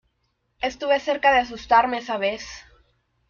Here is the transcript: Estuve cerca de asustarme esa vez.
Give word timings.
Estuve 0.61 0.99
cerca 0.99 1.31
de 1.31 1.41
asustarme 1.41 1.99
esa 1.99 2.17
vez. 2.17 2.43